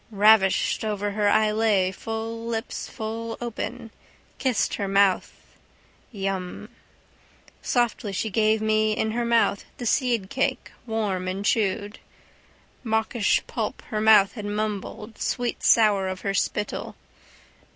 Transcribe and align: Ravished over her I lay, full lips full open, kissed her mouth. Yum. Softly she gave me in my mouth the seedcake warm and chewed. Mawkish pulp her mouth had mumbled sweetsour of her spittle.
Ravished 0.09 0.83
over 0.83 1.11
her 1.11 1.29
I 1.29 1.51
lay, 1.51 1.91
full 1.91 2.43
lips 2.47 2.89
full 2.89 3.37
open, 3.39 3.91
kissed 4.39 4.73
her 4.73 4.87
mouth. 4.87 5.31
Yum. 6.11 6.69
Softly 7.61 8.11
she 8.11 8.31
gave 8.31 8.63
me 8.63 8.93
in 8.93 9.13
my 9.15 9.23
mouth 9.23 9.63
the 9.77 9.85
seedcake 9.85 10.71
warm 10.87 11.27
and 11.27 11.45
chewed. 11.45 11.99
Mawkish 12.83 13.45
pulp 13.45 13.83
her 13.91 14.01
mouth 14.01 14.31
had 14.33 14.45
mumbled 14.47 15.19
sweetsour 15.19 16.07
of 16.11 16.21
her 16.21 16.33
spittle. 16.33 16.95